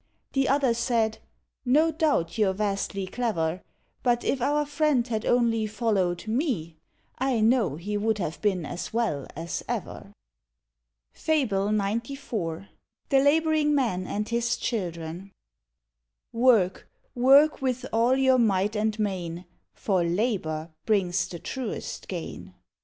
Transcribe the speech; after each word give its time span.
The 0.33 0.49
other 0.49 0.73
said, 0.73 1.19
"No 1.63 1.91
doubt 1.91 2.35
you're 2.39 2.55
vastly 2.55 3.05
clever; 3.05 3.61
But 4.01 4.23
if 4.23 4.41
our 4.41 4.65
friend 4.65 5.07
had 5.07 5.27
only 5.27 5.67
followed 5.67 6.27
me, 6.27 6.77
I 7.19 7.39
know 7.39 7.75
he 7.75 7.97
would 7.97 8.17
have 8.17 8.41
been 8.41 8.65
as 8.65 8.91
well 8.91 9.27
as 9.35 9.61
ever." 9.67 10.11
FABLE 11.13 11.67
XCIV. 11.69 12.65
THE 13.09 13.19
LABOURING 13.19 13.75
MAN 13.75 14.07
AND 14.07 14.29
HIS 14.29 14.57
CHILDREN. 14.57 15.31
Work, 16.33 16.89
work, 17.13 17.61
with 17.61 17.85
all 17.93 18.15
your 18.17 18.39
might 18.39 18.75
and 18.75 18.97
main, 18.97 19.45
For 19.75 20.03
labour 20.03 20.71
brings 20.87 21.27
the 21.27 21.37
truest 21.37 22.07
gain. 22.07 22.55